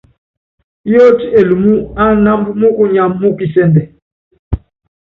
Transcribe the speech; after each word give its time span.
Yóoti 0.91 1.25
Elumú 1.39 1.73
ánámb 2.07 2.45
múkunyá 2.59 3.03
mú 3.19 3.27
kisɛ́ndɛ. 3.37 3.83